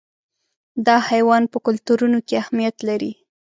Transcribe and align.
دا 0.85 0.95
حیوان 1.09 1.43
په 1.51 1.57
کلتورونو 1.65 2.17
کې 2.27 2.35
اهمیت 2.41 2.75
لري. 2.89 3.11